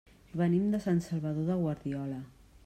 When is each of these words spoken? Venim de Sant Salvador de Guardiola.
Venim 0.39 0.63
de 0.75 0.79
Sant 0.85 1.03
Salvador 1.09 1.47
de 1.51 1.59
Guardiola. 1.61 2.19